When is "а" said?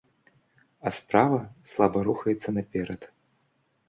0.87-0.93